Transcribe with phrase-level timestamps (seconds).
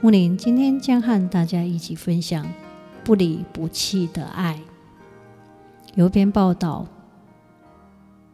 [0.00, 2.48] 穆林今天将和大家一起分享
[3.02, 4.60] 不离不弃的爱。
[5.96, 6.86] 有篇报道，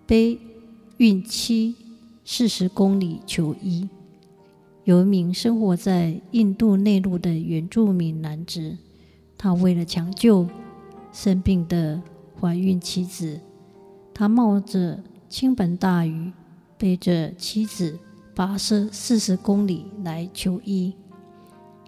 [0.06, 0.38] 背
[0.98, 1.74] 孕期
[2.22, 3.88] 四十公里求医。
[4.84, 8.77] 有一名生活在印度内陆的原住民男子，
[9.38, 10.46] 他为了抢救
[11.12, 12.02] 生病的
[12.38, 13.41] 怀孕妻子，
[14.12, 16.30] 他冒着倾盆大雨，
[16.77, 17.98] 背着妻子
[18.36, 20.92] 跋涉四十公里来求医。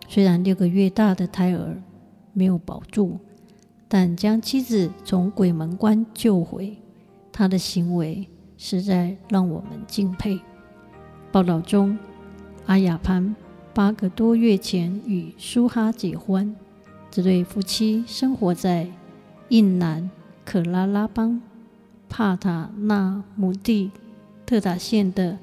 [0.08, 1.82] 虽然六个月大的胎儿
[2.32, 3.18] 没有保住，
[3.88, 6.76] 但将妻子从鬼门关救回，
[7.32, 8.26] 他的行为
[8.56, 10.40] 实在让我们敬佩。
[11.32, 11.98] 报道中，
[12.66, 13.34] 阿雅潘
[13.74, 16.54] 八个多月前与苏哈结婚，
[17.10, 18.88] 这对夫妻生活在
[19.48, 20.10] 印南
[20.44, 21.40] 可拉拉邦
[22.08, 23.90] 帕塔纳姆蒂
[24.46, 25.38] 特塔县的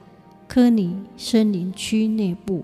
[0.47, 2.63] 科尼森林区内部。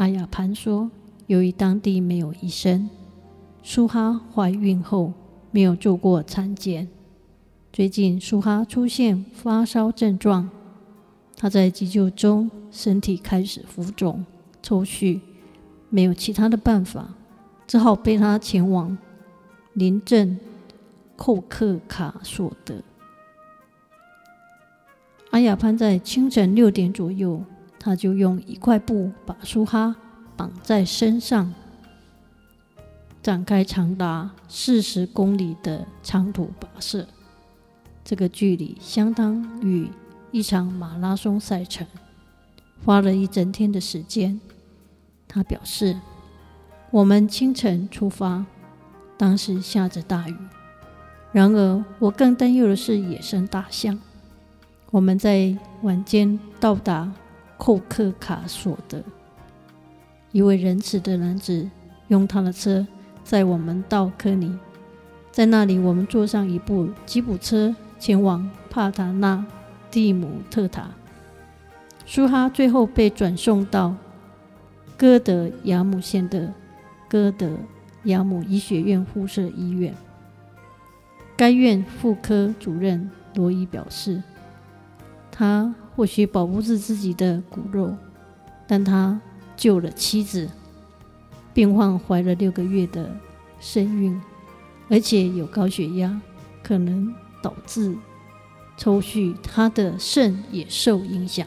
[0.00, 0.90] 阿雅潘说
[1.28, 2.88] ：“由于当地没有医生，
[3.62, 5.12] 苏哈怀孕后
[5.50, 6.88] 没有做过产检。
[7.70, 10.48] 最近苏哈出现发烧症状，
[11.36, 14.24] 她在急救中身体开始浮肿
[14.62, 15.20] 抽搐，
[15.90, 17.10] 没有其他的办法，
[17.66, 18.96] 只好背她前往
[19.74, 20.40] 邻镇
[21.14, 22.76] 寇克卡索德。
[25.32, 27.44] 阿雅潘在清晨六点左右。”
[27.82, 29.96] 他就用一块布把苏哈
[30.36, 31.54] 绑在身上，
[33.22, 37.08] 展开长达四十公里的长途跋涉。
[38.04, 39.88] 这个距离相当于
[40.30, 41.86] 一场马拉松赛程，
[42.84, 44.38] 花了一整天的时间。
[45.26, 45.98] 他表示
[46.92, 48.44] ：“我们清晨出发，
[49.16, 50.36] 当时下着大雨。
[51.32, 53.98] 然而，我更担忧的是野生大象。
[54.90, 57.10] 我们在晚间到达。”
[57.60, 59.02] 寇克卡索德，
[60.32, 61.68] 一位仁慈的男子
[62.08, 62.86] 用他的车
[63.22, 64.58] 载我们到科尼，
[65.30, 69.44] 在那里我们坐上一部吉普车前往帕塔纳
[69.90, 70.88] 蒂姆特塔。
[72.06, 73.94] 苏哈最后被转送到
[74.96, 76.54] 哥德雅姆县的
[77.10, 77.58] 哥德
[78.04, 79.94] 雅姆医学院附设医院。
[81.36, 84.22] 该院妇科主任罗伊表示，
[85.40, 85.74] 他。
[85.96, 87.94] 或许保不住自己的骨肉，
[88.66, 89.20] 但他
[89.56, 90.48] 救了妻子。
[91.52, 93.10] 病患怀了六个月的
[93.58, 94.18] 身孕，
[94.88, 96.18] 而且有高血压，
[96.62, 97.12] 可能
[97.42, 97.94] 导致
[98.78, 101.46] 抽搐，他的肾也受影响。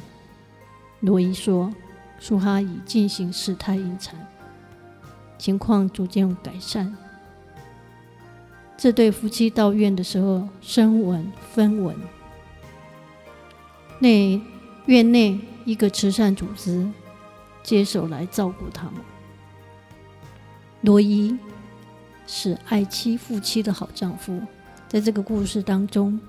[1.00, 1.74] 罗伊说
[2.20, 4.16] ：“苏哈已进行试胎引产，
[5.40, 6.96] 情况逐渐改善。”
[8.78, 11.96] 这对夫妻到院的时候，声闻分文。
[14.04, 14.42] 内
[14.88, 16.86] 院内一个慈善组织
[17.64, 18.96] 接手来照顾他们。
[20.82, 21.38] 罗伊
[22.28, 24.42] 是爱妻夫妻的好丈夫，
[24.90, 26.20] 在这个故事当中，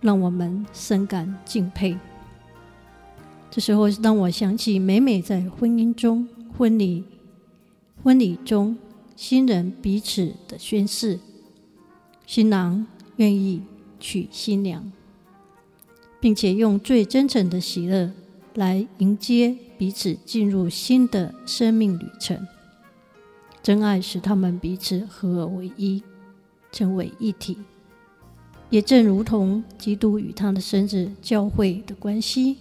[0.00, 1.98] 让我们深感敬佩。
[3.50, 7.02] 这时候让我想起，每每在婚姻中、婚礼、
[8.04, 8.78] 婚礼中，
[9.16, 11.18] 新人彼此的宣誓，
[12.24, 12.86] 新郎
[13.16, 13.62] 愿意
[13.98, 14.92] 娶新娘。
[16.20, 18.10] 并且用最真诚的喜乐
[18.54, 22.46] 来迎接彼此进入新的生命旅程。
[23.62, 26.02] 真爱使他们彼此合而为一，
[26.70, 27.58] 成为一体。
[28.70, 32.56] 也正如同基督与他的身子教会的关系，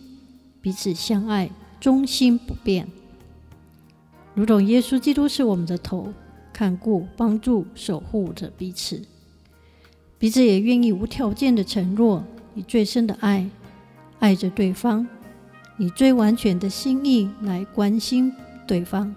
[0.61, 1.49] 彼此相爱，
[1.79, 2.87] 忠心不变。
[4.33, 6.13] 如同耶稣基督是我们的头，
[6.51, 9.01] 看顾、帮助、守护着彼此，
[10.19, 12.23] 彼此也愿意无条件的承诺。
[12.55, 13.47] 以最深的爱
[14.19, 15.07] 爱着对方，
[15.77, 18.33] 以最完全的心意来关心
[18.65, 19.13] 对方，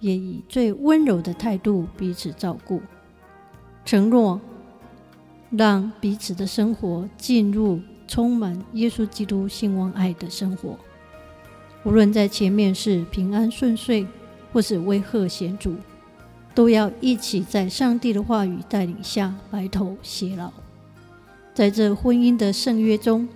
[0.00, 2.82] 也以最温柔的态度彼此照顾，
[3.84, 4.40] 承诺
[5.50, 10.76] 让彼此的生活进入充满耶稣基督兴旺爱的生活。
[11.84, 14.06] 无论在前面是平安顺遂，
[14.52, 15.76] 或是威吓险阻，
[16.54, 20.50] 都要一起在上帝的话语带领下白头偕老。
[21.54, 23.28] 在这婚姻的圣约中，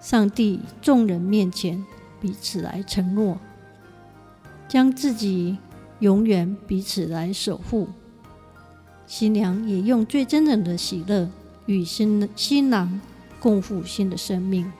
[0.00, 1.84] 上帝众人面前
[2.20, 3.38] 彼此来承诺，
[4.66, 5.58] 将自己
[6.00, 7.88] 永远彼此来守护。
[9.06, 11.30] 新娘也用最真诚的喜乐
[11.66, 13.00] 与新新郎
[13.38, 14.72] 共赴新的生命，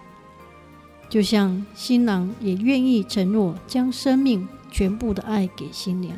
[1.08, 6.16] 就像新郎也愿意承诺将生命全部的爱给新娘，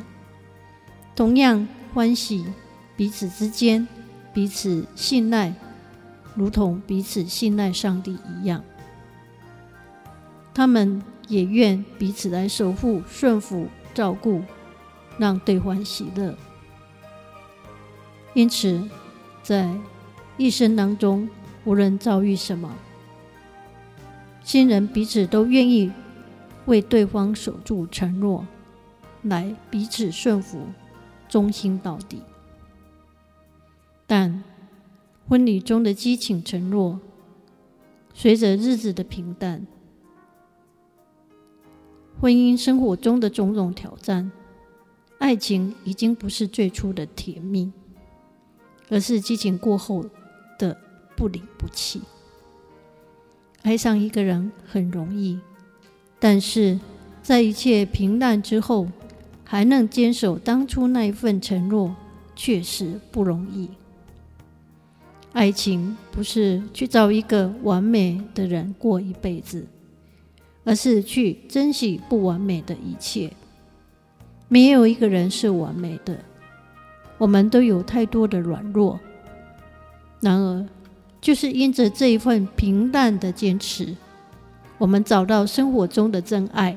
[1.15, 2.45] 同样欢喜
[2.95, 3.87] 彼此之间
[4.33, 5.53] 彼此信赖，
[6.35, 8.63] 如同彼此信赖上帝一样。
[10.53, 14.41] 他们也愿彼此来守护、顺服、照顾，
[15.17, 16.37] 让对方喜乐。
[18.33, 18.87] 因此，
[19.41, 19.73] 在
[20.37, 21.29] 一生当中，
[21.63, 22.73] 无论遭遇什么，
[24.43, 25.91] 新人彼此都愿意
[26.65, 28.45] 为对方守住承诺，
[29.23, 30.67] 来彼此顺服、
[31.27, 32.21] 忠心到底。
[35.27, 36.99] 婚礼中的激情承诺，
[38.13, 39.65] 随着日子的平淡。
[42.21, 44.31] 婚姻生活中的种种挑战，
[45.17, 47.71] 爱情已经不是最初的甜蜜，
[48.89, 50.05] 而是激情过后
[50.59, 50.77] 的
[51.15, 52.01] 不离不弃。
[53.63, 55.39] 爱上一个人很容易，
[56.19, 56.79] 但是
[57.23, 58.87] 在一切平淡之后，
[59.43, 61.95] 还能坚守当初那一份承诺，
[62.35, 63.71] 确实不容易。
[65.35, 69.67] 爱情不是去找一个完美的人过一辈子。
[70.67, 73.31] 而是去珍惜不完美的一切。
[74.47, 76.17] 没有一个人是完美的，
[77.19, 78.99] 我们都有太多的软弱。
[80.21, 80.65] 然而，
[81.21, 83.95] 就是因着这一份平淡的坚持，
[84.79, 86.75] 我们找到生活中的真爱，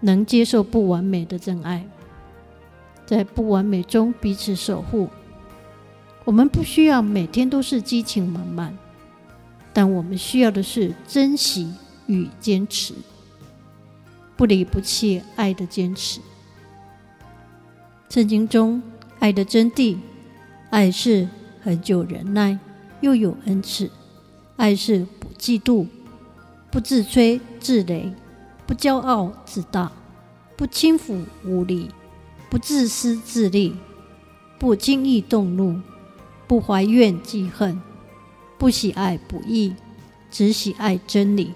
[0.00, 1.86] 能接受不完美的真爱，
[3.04, 5.06] 在不完美中彼此守护。
[6.26, 8.76] 我们不需要每天都是激情满满，
[9.72, 11.72] 但我们需要的是珍惜。
[12.08, 12.94] 与坚持，
[14.36, 16.20] 不离不弃，爱的坚持。
[18.08, 18.80] 圣经中
[19.18, 19.96] 爱的真谛，
[20.70, 21.28] 爱是
[21.64, 22.56] 恒久忍耐，
[23.00, 23.88] 又有恩慈；
[24.54, 25.88] 爱是不嫉妒，
[26.70, 28.12] 不自吹自擂，
[28.68, 29.90] 不骄傲自大，
[30.56, 31.90] 不轻浮无礼，
[32.48, 33.74] 不自私自利，
[34.60, 35.80] 不轻易动怒，
[36.46, 37.80] 不怀怨记恨，
[38.56, 39.74] 不喜爱不义，
[40.30, 41.52] 只喜爱真理。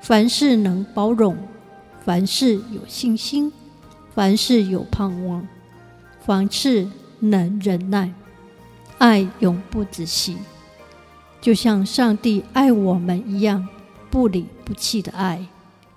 [0.00, 1.36] 凡事能包容，
[2.04, 3.52] 凡事有信心，
[4.14, 5.46] 凡事有盼望，
[6.20, 8.12] 凡事能忍耐，
[8.98, 10.36] 爱永不止息，
[11.40, 13.68] 就像上帝爱我们一样，
[14.10, 15.44] 不离不弃的爱，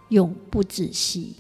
[0.09, 1.35] 永不止息。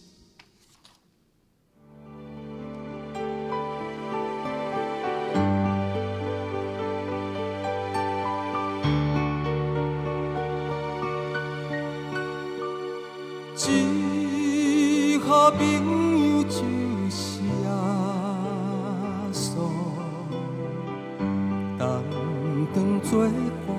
[23.11, 23.27] 当作
[23.67, 23.69] 伴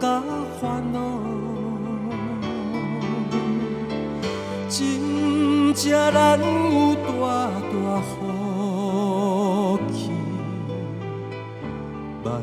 [0.00, 0.22] 甲
[0.58, 0.98] 烦恼，
[4.70, 7.10] 真正难有大
[7.70, 10.10] 大福气，
[12.24, 12.40] 万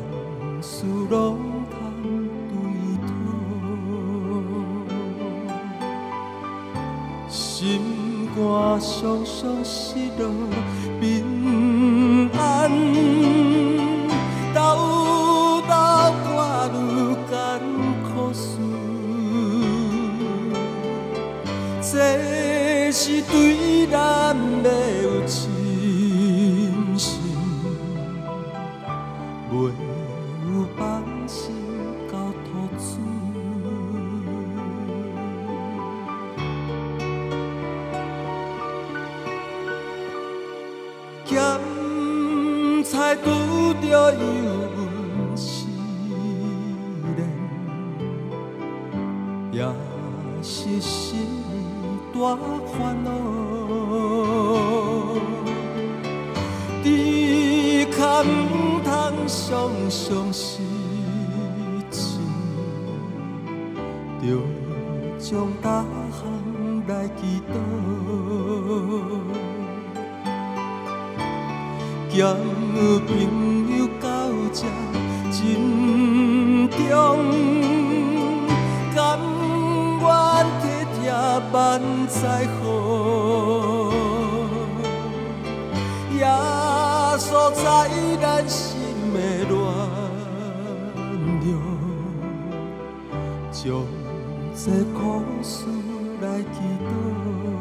[0.62, 1.36] 事拢。
[8.40, 10.22] 我常常失落，
[11.00, 12.70] 平安
[49.58, 49.64] 也
[50.40, 51.26] 是心
[52.14, 52.38] 大
[52.68, 53.10] 烦恼。
[56.84, 56.86] 只
[57.90, 58.88] 可毋通
[59.26, 60.62] 常常失
[61.90, 62.20] 志，
[64.22, 64.24] 着
[65.18, 65.28] 将
[65.60, 66.22] 大项
[66.86, 67.52] 来祈祷。
[72.08, 72.16] 兼
[73.06, 73.08] 朋
[73.76, 74.06] 友到
[74.52, 74.56] 这
[75.32, 75.36] 真
[76.70, 77.57] 重，
[81.50, 82.64] 万载好，
[86.16, 86.26] 耶
[87.18, 87.64] 稣在
[88.20, 88.78] 咱心
[89.14, 89.54] 的暖
[91.40, 91.50] 融，
[93.50, 93.62] 将
[94.54, 94.98] 这苦
[95.42, 95.54] 事
[96.20, 97.57] 来祈祷。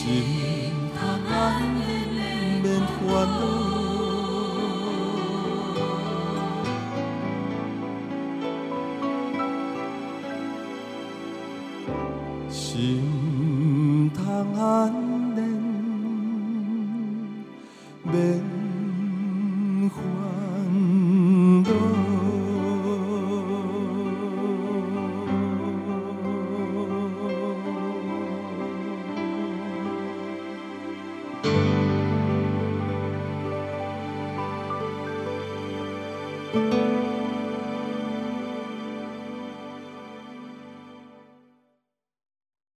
[0.00, 0.70] 心。
[0.96, 1.60] 他难
[2.62, 3.69] 免烦恼